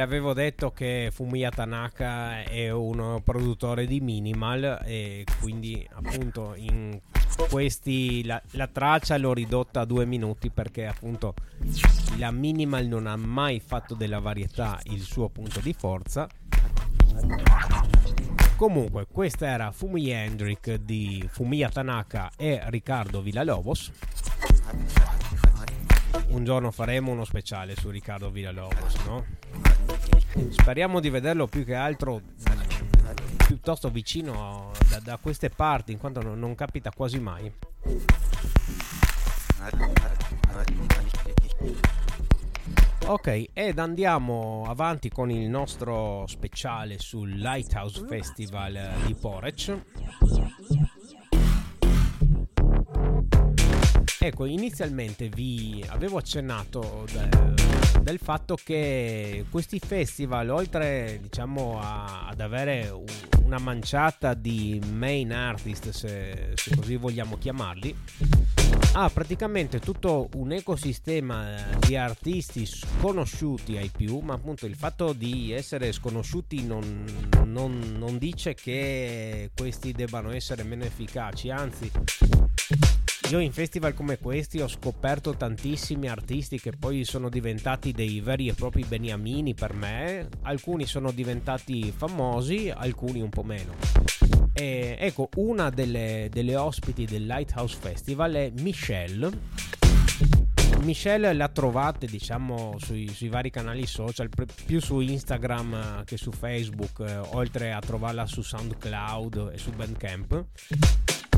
L'avevo 0.00 0.32
detto 0.32 0.72
che 0.72 1.10
Fumiya 1.12 1.50
Tanaka 1.50 2.42
è 2.44 2.70
un 2.70 3.20
produttore 3.22 3.86
di 3.86 4.00
minimal 4.00 4.80
e 4.86 5.26
quindi 5.40 5.86
appunto 5.92 6.54
in 6.56 6.98
questi 7.50 8.24
la, 8.24 8.40
la, 8.52 8.66
traccia 8.66 9.18
l'ho 9.18 9.34
ridotta 9.34 9.80
a 9.80 9.84
due 9.84 10.06
minuti 10.06 10.48
perché 10.48 10.86
appunto 10.86 11.34
la 12.16 12.30
minimal 12.30 12.86
non 12.86 13.06
ha 13.06 13.16
mai 13.16 13.60
fatto 13.60 13.94
della 13.94 14.20
varietà 14.20 14.80
il 14.84 15.02
suo 15.02 15.28
punto 15.28 15.60
di 15.60 15.74
forza. 15.74 16.26
Comunque 18.56 19.06
questa 19.06 19.48
era 19.48 19.70
Fumi 19.70 20.08
Hendrik 20.08 20.76
di 20.76 21.28
Fumiya 21.30 21.68
Tanaka 21.68 22.30
e 22.38 22.58
Riccardo 22.68 23.20
Villalobos 23.20 23.92
un 26.30 26.44
giorno 26.44 26.70
faremo 26.70 27.12
uno 27.12 27.24
speciale 27.24 27.74
su 27.76 27.90
Riccardo 27.90 28.30
Villalobos 28.30 28.94
no? 29.04 29.24
Speriamo 30.50 31.00
di 31.00 31.10
vederlo 31.10 31.46
più 31.46 31.64
che 31.64 31.74
altro 31.74 32.22
piuttosto 33.50 33.90
vicino 33.90 34.70
da, 34.88 35.00
da 35.00 35.18
queste 35.20 35.50
parti, 35.50 35.90
in 35.90 35.98
quanto 35.98 36.22
non, 36.22 36.38
non 36.38 36.54
capita 36.54 36.92
quasi 36.94 37.18
mai. 37.18 37.52
Ok, 43.06 43.46
ed 43.52 43.80
andiamo 43.80 44.64
avanti 44.68 45.10
con 45.10 45.32
il 45.32 45.48
nostro 45.48 46.24
speciale 46.28 46.98
sul 47.00 47.30
Lighthouse 47.30 48.06
Festival 48.06 48.92
di 49.04 49.14
Porec. 49.14 49.78
Ecco, 54.22 54.44
inizialmente 54.44 55.30
vi 55.30 55.82
avevo 55.88 56.18
accennato 56.18 57.06
del, 57.10 57.54
del 58.02 58.18
fatto 58.18 58.54
che 58.62 59.46
questi 59.50 59.78
festival, 59.78 60.50
oltre 60.50 61.20
diciamo 61.22 61.80
a, 61.80 62.26
ad 62.26 62.40
avere 62.40 62.90
un, 62.90 63.06
una 63.44 63.56
manciata 63.56 64.34
di 64.34 64.78
main 64.92 65.32
artist, 65.32 65.88
se, 65.88 66.52
se 66.54 66.76
così 66.76 66.96
vogliamo 66.96 67.38
chiamarli, 67.38 67.96
ha 68.92 69.08
praticamente 69.08 69.80
tutto 69.80 70.28
un 70.34 70.52
ecosistema 70.52 71.54
di 71.78 71.96
artisti 71.96 72.66
sconosciuti 72.66 73.78
ai 73.78 73.90
più, 73.90 74.18
ma 74.18 74.34
appunto 74.34 74.66
il 74.66 74.76
fatto 74.76 75.14
di 75.14 75.52
essere 75.52 75.92
sconosciuti 75.92 76.66
non, 76.66 77.06
non, 77.46 77.94
non 77.96 78.18
dice 78.18 78.52
che 78.52 79.50
questi 79.56 79.92
debbano 79.92 80.30
essere 80.30 80.62
meno 80.62 80.84
efficaci, 80.84 81.48
anzi 81.48 81.90
io 83.30 83.38
in 83.38 83.52
festival 83.52 83.94
come 83.94 84.18
questi 84.18 84.60
ho 84.60 84.66
scoperto 84.66 85.36
tantissimi 85.36 86.08
artisti 86.08 86.58
che 86.58 86.72
poi 86.76 87.04
sono 87.04 87.28
diventati 87.28 87.92
dei 87.92 88.20
veri 88.20 88.48
e 88.48 88.54
propri 88.54 88.84
beniamini 88.84 89.54
per 89.54 89.72
me, 89.72 90.28
alcuni 90.42 90.84
sono 90.84 91.12
diventati 91.12 91.92
famosi, 91.96 92.72
alcuni 92.74 93.20
un 93.20 93.28
po' 93.28 93.44
meno. 93.44 93.74
E 94.52 94.96
ecco, 94.98 95.28
una 95.36 95.70
delle, 95.70 96.28
delle 96.28 96.56
ospiti 96.56 97.04
del 97.04 97.24
Lighthouse 97.24 97.76
Festival 97.80 98.32
è 98.32 98.52
Michelle. 98.58 99.30
Michelle 100.82 101.32
la 101.32 101.48
trovate 101.48 102.06
diciamo 102.06 102.76
sui, 102.78 103.08
sui, 103.08 103.28
vari 103.28 103.50
canali 103.50 103.86
social, 103.86 104.28
più 104.64 104.80
su 104.80 105.00
Instagram 105.00 106.04
che 106.04 106.16
su 106.16 106.30
Facebook, 106.30 107.00
eh, 107.00 107.16
oltre 107.16 107.72
a 107.72 107.80
trovarla 107.80 108.26
su 108.26 108.42
SoundCloud 108.42 109.50
e 109.52 109.58
su 109.58 109.70
Bandcamp 109.70 110.44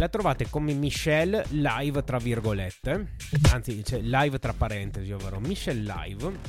la 0.02 0.08
trovate 0.08 0.48
come 0.50 0.72
Michelle 0.72 1.44
Live 1.50 2.02
tra 2.02 2.18
virgolette, 2.18 3.12
anzi 3.52 3.82
c'è 3.82 4.00
live 4.00 4.40
tra 4.40 4.52
parentesi, 4.52 5.12
ovvero 5.12 5.38
Michelle 5.38 5.80
Live. 5.80 6.40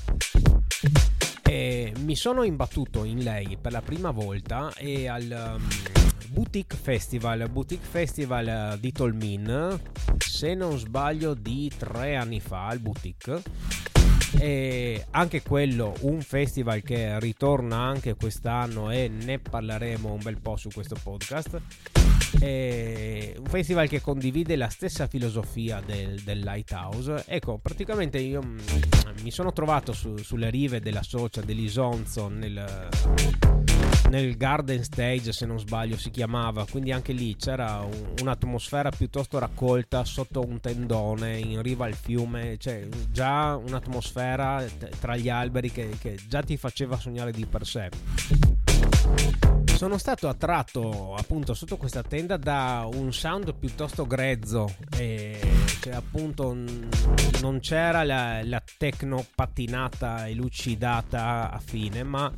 E 1.44 1.94
mi 2.00 2.16
sono 2.16 2.42
imbattuto 2.42 3.04
in 3.04 3.20
lei 3.20 3.58
per 3.62 3.72
la 3.72 3.82
prima 3.84 4.10
volta 4.10 4.74
e 4.76 5.08
al 5.08 5.58
um, 5.58 5.68
Boutique 6.30 6.76
Festival, 6.76 7.48
Boutique 7.48 7.86
Festival 7.86 8.80
di 8.80 8.92
Tolmin, 8.92 9.80
se 10.44 10.56
non 10.56 10.78
sbaglio 10.78 11.36
di 11.36 11.72
tre 11.78 12.18
anni 12.18 12.42
fa 12.42 12.68
al 12.68 12.80
Boutique 12.80 13.42
e 14.38 15.06
anche 15.12 15.42
quello 15.42 15.96
un 16.02 16.20
festival 16.20 16.82
che 16.82 17.18
ritorna 17.22 17.78
anche 17.78 18.16
quest'anno 18.16 18.92
e 18.92 19.08
ne 19.08 19.40
parleremo 19.40 20.12
un 20.12 20.20
bel 20.22 20.42
po' 20.42 20.58
su 20.58 20.68
questo 20.70 20.98
podcast 21.02 21.62
è 22.42 23.36
un 23.38 23.46
festival 23.46 23.88
che 23.88 24.02
condivide 24.02 24.58
la 24.58 24.68
stessa 24.68 25.08
filosofia 25.08 25.82
del, 25.86 26.20
del 26.24 26.40
Lighthouse. 26.40 27.24
Ecco, 27.26 27.60
praticamente 27.60 28.18
io 28.20 28.44
mm, 28.44 28.58
mi 29.22 29.32
sono 29.32 29.54
trovato 29.54 29.94
su, 29.94 30.18
sulle 30.18 30.50
rive 30.50 30.82
della 30.82 31.04
Socia 31.04 31.40
dell'Isonzo 31.40 32.28
nel, 32.28 32.90
nel 34.10 34.38
Garden 34.38 34.84
Stage, 34.84 35.32
se 35.32 35.46
non 35.46 35.60
sbaglio 35.60 35.98
si 35.98 36.10
chiamava, 36.10 36.66
quindi 36.70 36.92
anche 36.92 37.14
lì 37.14 37.36
c'era 37.36 37.80
un, 37.80 38.14
un'atmosfera 38.22 38.90
piuttosto 38.90 39.40
raccolta 39.40 40.04
sotto 40.04 40.42
un 40.46 40.60
tendone 40.60 41.38
in 41.38 41.62
riva 41.62 41.86
al 41.86 41.96
fiume, 41.96 42.58
cioè 42.58 42.88
già 43.12 43.56
un'atmosfera 43.56 44.64
tra 45.00 45.16
gli 45.16 45.30
alberi 45.30 45.72
che, 45.72 45.96
che 46.00 46.20
già 46.28 46.42
ti 46.42 46.58
faceva 46.58 46.98
sognare 46.98 47.32
di 47.32 47.46
per 47.46 47.66
sé. 47.66 47.90
Sono 49.76 49.98
stato 49.98 50.30
attratto 50.30 51.16
appunto 51.16 51.54
sotto 51.54 51.78
questa 51.78 52.04
tenda 52.04 52.38
da 52.38 52.88
un 52.94 53.12
sound 53.12 53.54
piuttosto 53.56 54.06
grezzo 54.06 54.76
e 54.96 55.40
cioè, 55.82 55.94
appunto 55.94 56.56
non 57.42 57.60
c'era 57.60 58.04
la, 58.04 58.42
la 58.44 58.64
tecno 58.78 59.26
pattinata 59.36 60.28
e 60.28 60.34
lucidata 60.36 61.52
a 61.52 61.60
fine 61.60 62.04
ma 62.04 62.32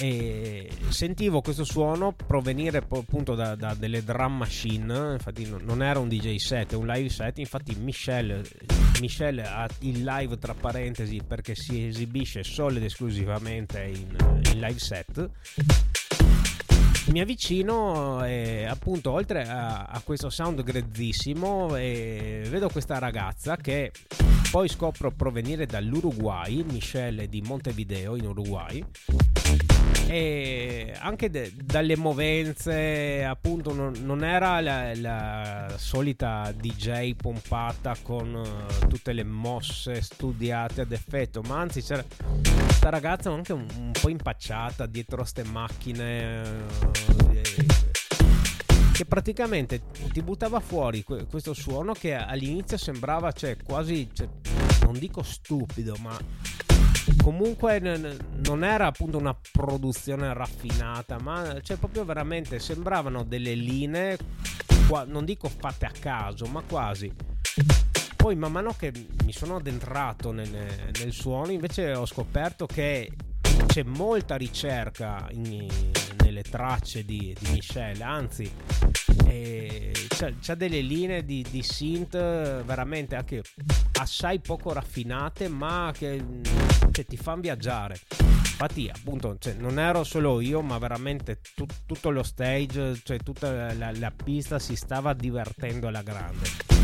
e 0.00 0.70
sentivo 0.88 1.42
questo 1.42 1.64
suono 1.64 2.12
provenire 2.12 2.78
appunto 2.78 3.34
da, 3.34 3.54
da, 3.54 3.74
delle 3.74 4.02
drum 4.02 4.38
machine 4.38 5.12
infatti 5.12 5.46
non 5.60 5.82
era 5.82 5.98
un 5.98 6.08
DJ 6.08 6.36
set, 6.36 6.72
è 6.72 6.74
un 6.74 6.86
live 6.86 7.10
set 7.10 7.38
infatti 7.38 7.74
Michelle, 7.74 8.42
Michelle 9.00 9.42
ha 9.42 9.68
il 9.80 10.02
live 10.02 10.38
tra 10.38 10.54
parentesi 10.54 11.20
perché 11.26 11.54
si 11.54 11.86
esibisce 11.86 12.42
solo 12.42 12.78
ed 12.78 12.84
esclusivamente 12.84 13.82
in, 13.82 14.16
in 14.52 14.60
live 14.60 14.78
set. 14.78 15.28
Mi 17.08 17.20
avvicino 17.20 18.24
e 18.24 18.64
appunto 18.66 19.10
oltre 19.10 19.42
a, 19.42 19.84
a 19.84 20.00
questo 20.02 20.30
sound 20.30 20.62
grezzissimo 20.62 21.68
vedo 21.68 22.68
questa 22.68 22.98
ragazza 22.98 23.56
che 23.56 23.92
poi 24.50 24.68
scopro 24.68 25.10
provenire 25.10 25.66
dall'Uruguay, 25.66 26.64
Michelle 26.64 27.28
di 27.28 27.42
Montevideo 27.42 28.16
in 28.16 28.26
Uruguay 28.26 28.84
e 30.10 30.92
anche 30.98 31.30
de- 31.30 31.52
dalle 31.54 31.96
movenze 31.96 33.24
appunto 33.24 33.72
non, 33.72 33.94
non 34.02 34.24
era 34.24 34.60
la, 34.60 34.92
la, 34.96 35.72
solita 35.76 36.52
DJ 36.52 37.14
pompata 37.14 37.94
con 38.02 38.34
uh, 38.34 38.88
tutte 38.88 39.12
le 39.12 39.22
mosse 39.22 40.02
studiate 40.02 40.80
ad 40.80 40.90
effetto 40.90 41.42
ma 41.42 41.60
anzi 41.60 41.80
c'era 41.80 42.04
questa 42.42 42.88
ragazza 42.88 43.30
anche 43.30 43.52
un, 43.52 43.64
un 43.78 43.92
po' 43.92 44.08
impacciata 44.08 44.86
dietro 44.86 45.22
a 45.22 45.24
ste 45.24 45.44
macchine 45.44 46.42
uh, 46.82 46.90
che 48.92 49.04
praticamente 49.04 49.80
ti 50.12 50.22
buttava 50.22 50.58
fuori 50.58 51.04
questo 51.04 51.54
suono 51.54 51.92
che 51.92 52.14
all'inizio 52.14 52.76
sembrava 52.76 53.30
cioè, 53.30 53.56
quasi 53.62 54.08
cioè, 54.12 54.28
non 54.82 54.98
dico 54.98 55.22
stupido 55.22 55.94
ma 56.00 56.18
comunque 57.22 57.78
non 57.78 58.64
era 58.64 58.86
appunto 58.86 59.18
una 59.18 59.36
produzione 59.52 60.32
raffinata, 60.32 61.18
ma 61.20 61.60
cioè 61.60 61.76
proprio 61.76 62.04
veramente 62.04 62.58
sembravano 62.58 63.24
delle 63.24 63.54
linee, 63.54 64.18
non 65.06 65.24
dico 65.24 65.48
fatte 65.48 65.86
a 65.86 65.92
caso, 65.98 66.46
ma 66.46 66.62
quasi. 66.62 67.12
Poi 68.16 68.36
man 68.36 68.52
mano 68.52 68.74
che 68.78 68.92
mi 69.24 69.32
sono 69.32 69.56
addentrato 69.56 70.30
nel, 70.32 70.50
nel 70.98 71.12
suono, 71.12 71.52
invece 71.52 71.94
ho 71.94 72.04
scoperto 72.04 72.66
che 72.66 73.10
c'è 73.66 73.82
molta 73.82 74.36
ricerca 74.36 75.26
in, 75.30 75.66
nelle 76.22 76.42
tracce 76.42 77.04
di, 77.04 77.34
di 77.38 77.50
Michelle, 77.50 78.02
anzi 78.02 78.50
c'è, 80.08 80.34
c'è, 80.40 80.54
delle 80.54 80.80
linee 80.80 81.24
di, 81.24 81.44
di 81.48 81.62
synth 81.62 82.16
veramente 82.64 83.16
anche 83.16 83.42
assai 84.00 84.40
poco 84.40 84.72
raffinate 84.72 85.48
ma 85.48 85.92
che, 85.96 86.24
che 86.90 87.04
ti 87.04 87.16
fanno 87.16 87.42
viaggiare. 87.42 87.98
Infatti 88.18 88.90
appunto 88.92 89.36
cioè, 89.38 89.54
non 89.54 89.78
ero 89.78 90.04
solo 90.04 90.40
io 90.40 90.60
ma 90.60 90.78
veramente 90.78 91.40
tu, 91.54 91.64
tutto 91.86 92.10
lo 92.10 92.22
stage 92.22 93.00
cioè 93.02 93.18
tutta 93.18 93.72
la, 93.72 93.90
la 93.92 94.10
pista 94.10 94.58
si 94.58 94.76
stava 94.76 95.14
divertendo 95.14 95.88
alla 95.88 96.02
grande 96.02 96.79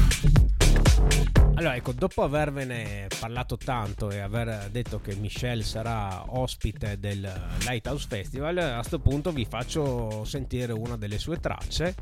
allora, 1.54 1.74
ecco, 1.74 1.92
dopo 1.92 2.22
avervene 2.22 3.06
parlato 3.18 3.56
tanto 3.56 4.10
e 4.10 4.18
aver 4.18 4.68
detto 4.70 5.00
che 5.00 5.14
Michelle 5.14 5.62
sarà 5.62 6.24
ospite 6.38 6.98
del 6.98 7.20
Lighthouse 7.60 8.06
Festival, 8.08 8.58
a 8.58 8.74
questo 8.74 8.98
punto 8.98 9.32
vi 9.32 9.46
faccio 9.48 10.24
sentire 10.24 10.72
una 10.72 10.98
delle 10.98 11.18
sue 11.18 11.40
tracce. 11.40 11.94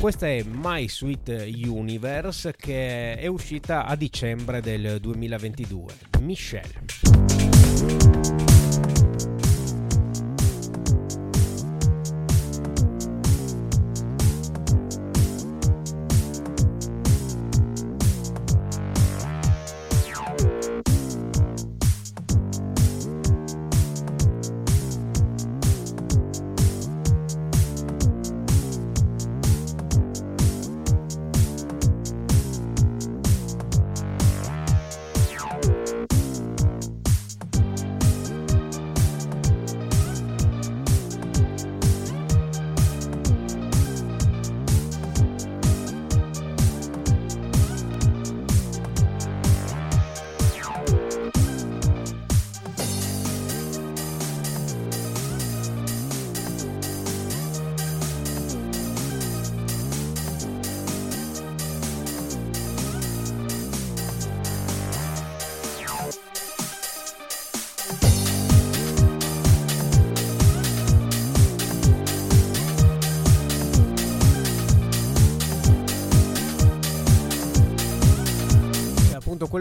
Questa 0.00 0.26
è 0.26 0.42
My 0.42 0.88
Sweet 0.88 1.46
Universe 1.64 2.54
che 2.56 3.16
è 3.16 3.26
uscita 3.26 3.86
a 3.86 3.94
dicembre 3.94 4.60
del 4.60 4.98
2022. 5.00 5.94
Michelle. 6.20 6.72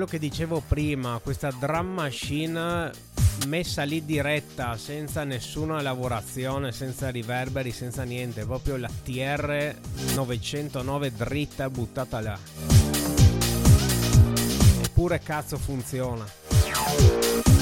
Quello 0.03 0.05
che 0.05 0.19
dicevo 0.19 0.61
prima, 0.67 1.19
questa 1.23 1.49
drum 1.51 1.93
machine 1.93 2.91
messa 3.47 3.83
lì 3.83 4.03
diretta, 4.03 4.77
senza 4.77 5.23
nessuna 5.23 5.81
lavorazione, 5.81 6.71
senza 6.71 7.09
riverberi, 7.09 7.71
senza 7.71 8.03
niente, 8.03 8.45
proprio 8.45 8.77
la 8.77 8.89
TR 9.03 9.75
909 10.15 11.11
dritta 11.13 11.69
buttata 11.69 12.19
là. 12.19 12.37
Eppure 14.83 15.19
cazzo 15.19 15.57
funziona. 15.57 17.52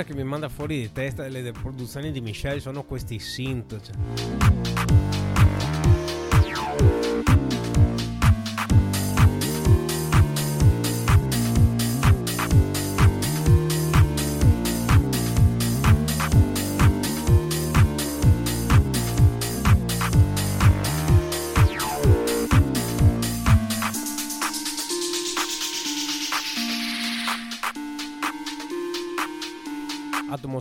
Cosa 0.00 0.04
che 0.04 0.14
mi 0.14 0.24
manda 0.24 0.48
fuori 0.48 0.80
di 0.80 0.92
testa 0.92 1.22
delle 1.28 1.52
produzioni 1.52 2.10
di 2.10 2.20
Michelle 2.20 2.60
sono 2.60 2.84
questi 2.84 3.18
synth. 3.18 3.80
Cioè. 3.80 4.59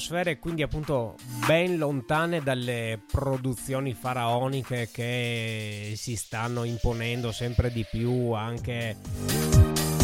Atmosfere 0.10 0.40
quindi 0.40 0.64
appunto 0.64 1.16
ben 1.46 1.78
lontane 1.78 2.42
dalle 2.42 3.00
produzioni 3.10 3.94
faraoniche 3.94 4.90
che 4.92 5.94
si 5.96 6.16
stanno 6.16 6.64
imponendo 6.64 7.32
sempre 7.32 7.72
di 7.72 7.86
più 7.90 8.32
anche 8.32 8.98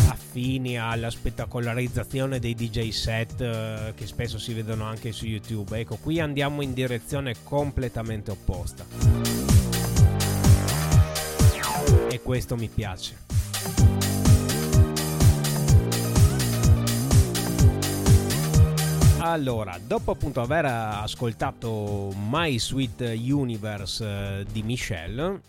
affini 0.07 0.77
alla 0.77 1.09
spettacolarizzazione 1.09 2.39
dei 2.39 2.53
DJ 2.53 2.89
set 2.89 3.41
eh, 3.41 3.93
che 3.95 4.05
spesso 4.05 4.37
si 4.37 4.53
vedono 4.53 4.83
anche 4.83 5.11
su 5.11 5.25
YouTube. 5.25 5.79
Ecco, 5.79 5.95
qui 5.95 6.19
andiamo 6.19 6.61
in 6.61 6.73
direzione 6.73 7.35
completamente 7.43 8.31
opposta. 8.31 8.85
E 12.09 12.21
questo 12.21 12.55
mi 12.57 12.67
piace. 12.67 14.14
Allora, 19.27 19.79
dopo 19.83 20.11
appunto 20.11 20.39
aver 20.39 20.65
ascoltato 20.65 22.13
My 22.29 22.59
Sweet 22.59 23.15
Universe 23.17 24.05
eh, 24.05 24.45
di 24.51 24.61
Michelle, 24.61 25.41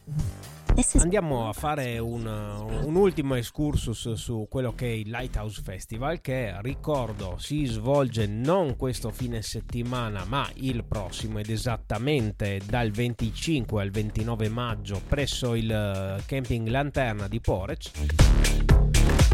andiamo 0.94 1.46
a 1.46 1.52
fare 1.52 1.98
un, 1.98 2.24
un, 2.24 2.94
ultimo 2.94 3.34
excursus 3.34 4.14
su 4.14 4.46
quello 4.48 4.74
che 4.74 4.86
è 4.86 4.92
il 4.92 5.10
Lighthouse 5.10 5.60
Festival 5.62 6.22
che 6.22 6.54
ricordo 6.62 7.36
si 7.38 7.66
svolge 7.66 8.26
non 8.26 8.76
questo 8.76 9.10
fine 9.10 9.42
settimana 9.42 10.24
ma 10.24 10.48
il 10.54 10.82
prossimo 10.84 11.38
ed 11.38 11.50
esattamente 11.50 12.60
dal 12.64 12.90
25 12.90 13.82
al 13.82 13.90
29 13.90 14.48
maggio 14.48 15.02
presso 15.06 15.54
il 15.54 15.70
eh, 15.70 16.22
camping 16.24 16.68
Lanterna 16.68 17.28
di 17.28 17.40
Porec 17.40 18.86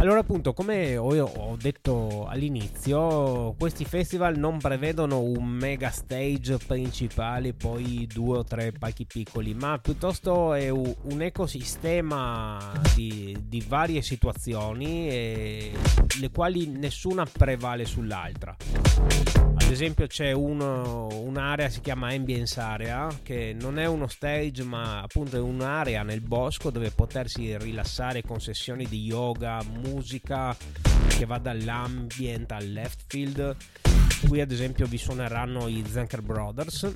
allora 0.02 0.18
appunto 0.18 0.52
come 0.52 0.96
ho 0.96 1.56
detto 1.56 2.26
all'inizio 2.26 3.54
questi 3.56 3.84
festival 3.84 4.36
non 4.36 4.58
prevedono 4.58 5.20
un 5.20 5.44
mega 5.46 5.90
stage 5.90 6.56
principale 6.56 7.54
poi 7.54 8.08
due 8.12 8.38
o 8.38 8.44
tre 8.44 8.72
palchi 8.72 9.06
piccoli 9.06 9.54
ma 9.54 9.78
piuttosto 9.78 10.54
è 10.54 10.70
un 10.70 11.20
ecosistema 11.20 12.72
di, 12.96 13.36
di 13.46 13.64
varie 13.64 14.02
situazioni 14.02 15.70
le 16.18 16.30
quali 16.32 16.66
nessuna 16.66 17.24
prevale 17.24 17.84
sull'altra 17.84 18.56
esempio 19.72 20.06
c'è 20.06 20.32
uno, 20.32 21.08
un'area 21.08 21.68
si 21.68 21.80
chiama 21.80 22.08
ambience 22.08 22.60
area 22.60 23.08
che 23.22 23.56
non 23.58 23.78
è 23.78 23.86
uno 23.86 24.06
stage 24.06 24.62
ma 24.62 25.00
appunto 25.00 25.36
è 25.36 25.40
un'area 25.40 26.02
nel 26.02 26.20
bosco 26.20 26.70
dove 26.70 26.90
potersi 26.90 27.56
rilassare 27.58 28.22
con 28.22 28.40
sessioni 28.40 28.86
di 28.86 29.02
yoga 29.02 29.62
musica 29.64 30.56
che 31.08 31.24
va 31.24 31.38
dall'ambient 31.38 32.52
al 32.52 32.70
left 32.70 33.04
field. 33.06 33.56
Qui 34.28 34.40
ad 34.40 34.50
esempio 34.50 34.86
vi 34.86 34.98
suoneranno 34.98 35.68
i 35.68 35.84
Zenker 35.86 36.22
Brothers. 36.22 36.92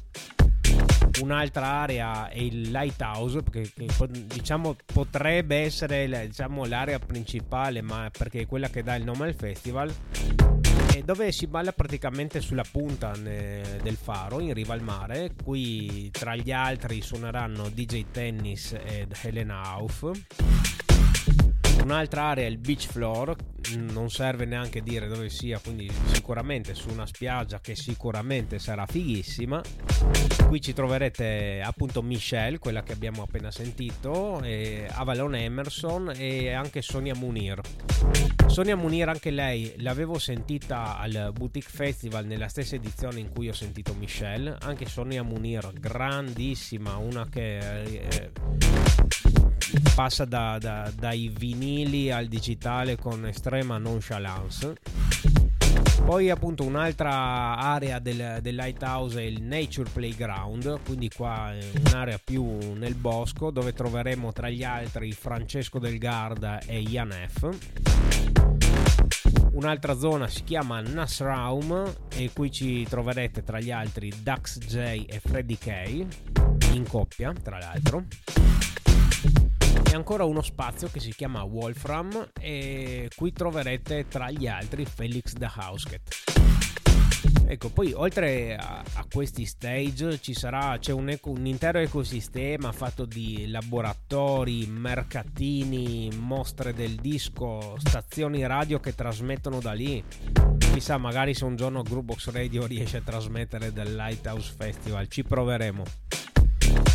Un'altra 1.23 1.67
area 1.67 2.29
è 2.29 2.39
il 2.39 2.71
Lighthouse, 2.71 3.43
che, 3.51 3.71
che 3.75 3.87
diciamo 4.27 4.77
potrebbe 4.85 5.57
essere 5.57 6.27
diciamo, 6.27 6.67
l'area 6.67 6.99
principale, 6.99 7.81
ma 7.81 8.11
perché 8.17 8.41
è 8.41 8.47
quella 8.47 8.69
che 8.69 8.83
dà 8.83 8.95
il 8.97 9.05
nome 9.05 9.27
al 9.27 9.35
festival 9.35 10.56
dove 11.05 11.33
si 11.33 11.47
balla 11.47 11.73
praticamente 11.73 12.41
sulla 12.41 12.65
punta 12.71 13.13
del 13.17 13.97
faro 14.01 14.41
in 14.41 14.55
riva 14.55 14.75
al 14.75 14.83
mare. 14.83 15.33
Qui 15.43 16.11
tra 16.11 16.35
gli 16.37 16.53
altri 16.53 17.01
suoneranno 17.01 17.69
DJ 17.69 18.05
Tennis 18.11 18.73
ed 18.73 19.15
Helena 19.23 19.63
Auf. 19.73 20.86
Un'altra 21.87 22.23
area 22.23 22.47
è 22.47 22.49
il 22.49 22.59
beach 22.59 22.89
floor, 22.89 23.37
non 23.93 24.11
serve 24.11 24.45
neanche 24.45 24.83
dire 24.83 25.07
dove 25.07 25.29
sia, 25.29 25.61
quindi 25.61 25.89
sicuramente 26.07 26.75
su 26.75 26.89
una 26.91 27.07
spiaggia 27.07 27.61
che 27.61 27.77
sicuramente 27.77 28.59
sarà 28.59 28.87
fighissima. 28.87 29.63
Qui 30.49 30.61
ci 30.61 30.73
troverete 30.73 31.63
appunto 31.65 32.03
Michelle, 32.03 32.59
quella 32.59 32.83
che 32.83 32.93
abbiamo 32.93 33.23
appena 33.23 33.53
sentito, 33.53 34.43
Avalon 34.89 35.37
Emerson 35.37 36.13
e 36.17 36.51
anche 36.51 36.83
Sonia 36.83 37.15
Munir. 37.15 37.61
Sonia 38.47 38.75
Munir 38.75 39.09
anche 39.09 39.31
lei 39.31 39.73
l'avevo 39.79 40.19
sentita 40.19 40.99
al 40.99 41.31
Boutique 41.33 41.71
Festival 41.71 42.27
nella 42.27 42.49
stessa 42.49 42.75
edizione 42.75 43.21
in 43.21 43.31
cui 43.31 43.49
ho 43.49 43.55
sentito 43.55 43.95
Michelle, 43.95 44.57
anche 44.63 44.87
Sonia 44.87 45.23
Munir 45.23 45.71
grandissima, 45.73 46.97
una 46.97 47.29
che 47.29 47.83
eh, 47.83 48.31
passa 49.95 50.25
da, 50.25 50.59
da, 50.61 50.91
dai 50.95 51.33
vinili 51.37 52.11
al 52.11 52.27
digitale 52.27 52.97
con 52.97 53.27
estrema 53.27 53.79
nonchalance. 53.79 54.75
Poi 56.05 56.31
appunto 56.31 56.63
un'altra 56.63 57.57
area 57.57 57.99
del, 57.99 58.39
del, 58.41 58.55
Lighthouse 58.55 59.19
è 59.21 59.25
il 59.25 59.43
Nature 59.43 59.91
Playground, 59.93 60.81
quindi 60.85 61.11
qua 61.15 61.53
è 61.53 61.59
un'area 61.89 62.21
più 62.23 62.75
nel 62.75 62.95
bosco 62.95 63.51
dove 63.51 63.73
troveremo 63.73 64.33
tra 64.33 64.49
gli 64.49 64.63
altri 64.63 65.11
Francesco 65.13 65.79
Del 65.79 65.99
Garda 65.99 66.61
e 66.61 66.81
Ian 66.81 67.13
F. 67.29 67.49
un'altra 69.53 69.99
zona 69.99 70.29
si 70.29 70.45
chiama 70.45 70.81
Nasraum 70.81 71.93
e 72.15 72.31
qui 72.33 72.53
ci 72.53 72.87
troverete 72.89 73.43
tra 73.43 73.59
gli 73.59 73.73
altri 73.73 74.13
Dax 74.23 74.59
J 74.59 75.07
e 75.09 75.21
Freddy 75.21 75.57
K 75.59 76.07
in 76.73 76.87
coppia 76.87 77.33
tra 77.33 77.59
l'altro 77.59 78.05
ancora 79.97 80.25
uno 80.25 80.43
spazio 80.43 80.89
che 80.89 81.01
si 81.01 81.13
chiama 81.13 81.43
Wolfram 81.43 82.31
e 82.39 83.11
qui 83.17 83.33
troverete 83.33 84.07
tra 84.09 84.31
gli 84.31 84.47
altri 84.47 84.85
Felix 84.85 85.33
the 85.33 85.51
Housecat 85.55 86.37
Ecco, 87.49 87.71
poi 87.71 87.93
oltre 87.93 88.57
a, 88.57 88.83
a 88.95 89.07
questi 89.09 89.45
stage 89.45 90.21
ci 90.21 90.35
sarà, 90.35 90.79
c'è 90.81 90.93
un, 90.93 91.11
eco, 91.11 91.31
un, 91.31 91.47
intero 91.47 91.79
ecosistema 91.79 92.73
fatto 92.73 93.05
di 93.05 93.47
laboratori, 93.49 94.67
mercatini, 94.67 96.11
mostre 96.19 96.75
del 96.75 96.97
disco, 96.97 97.77
stazioni 97.79 98.45
radio 98.45 98.81
che 98.81 98.97
trasmettono 98.97 99.61
da 99.61 99.73
lì. 99.73 100.03
Chissà, 100.59 100.99
magari 100.99 101.35
se 101.35 101.45
un 101.45 101.55
giorno 101.55 101.83
Groovebox 101.83 102.31
Radio 102.31 102.67
riesce 102.67 102.97
a 102.97 103.03
trasmettere 103.03 103.73
del 103.73 103.95
Lighthouse 103.95 104.53
Festival, 104.57 105.07
ci 105.07 105.23
proveremo 105.23 105.85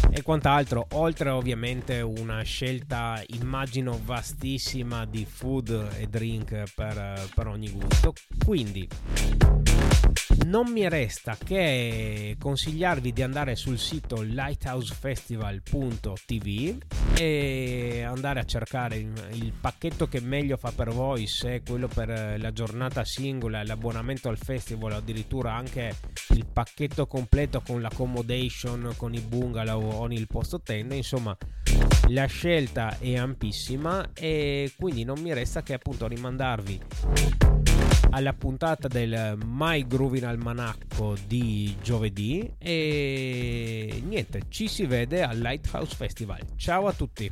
e 0.10 0.22
quant'altro, 0.24 0.88
oltre 0.94 1.30
ovviamente 1.30 2.02
una 2.02 2.42
scelta 2.44 3.22
immagino 3.40 4.00
vastissima 4.04 5.06
di 5.06 5.26
food 5.26 5.90
e 5.98 6.08
drink 6.08 6.64
per, 6.76 7.30
per 7.34 7.48
ogni 7.48 7.72
gusto. 7.72 8.14
Quindi 8.44 8.88
non 10.46 10.72
mi 10.72 10.88
resta 10.90 11.38
che 11.42 12.36
consigliarvi 12.38 13.14
di 13.14 13.22
andare 13.22 13.56
sul 13.56 13.78
sito 13.78 14.22
lighthousefestival.tv 14.22 16.78
e 17.16 18.04
andare 18.06 18.40
a 18.40 18.46
cercare 18.46 18.98
il 18.98 19.54
pacchetto 19.60 20.08
che 20.08 20.20
meglio 20.20 20.58
fa 20.58 20.72
per 20.72 20.90
voi, 20.90 21.28
se 21.28 21.62
quello 21.66 21.88
per 21.88 22.40
la 22.40 22.52
giornata 22.52 23.06
singola, 23.06 23.64
l'abbonamento 23.64 24.30
al 24.30 24.38
festival, 24.38 24.94
addirittura 24.94 25.54
anche 25.54 25.96
il 26.30 26.46
pacchetto 26.52 27.06
completo 27.08 27.62
con 27.62 27.82
l'accommodation, 27.82 28.94
con 28.98 29.14
i 29.14 29.20
bungalow 29.20 29.71
o 29.78 30.08
il 30.08 30.28
posto 30.28 30.62
tende, 30.62 30.96
insomma 30.96 31.36
la 32.08 32.26
scelta 32.26 32.98
è 32.98 33.16
ampissima 33.16 34.12
e 34.14 34.74
quindi 34.78 35.04
non 35.04 35.20
mi 35.20 35.34
resta 35.34 35.62
che 35.64 35.74
appunto 35.74 36.08
rimandarvi 36.08 36.80
alla 38.12 38.34
puntata 38.34 38.88
del 38.88 39.38
My 39.46 39.86
Groovin 39.88 40.26
Almanacco 40.26 41.16
di 41.26 41.76
giovedì 41.82 42.54
e 42.58 44.02
niente, 44.06 44.44
ci 44.50 44.68
si 44.68 44.86
vede 44.86 45.24
al 45.24 45.38
Lighthouse 45.38 45.96
Festival. 45.96 46.42
Ciao 46.58 46.88
a 46.88 46.94
tutti! 46.94 47.32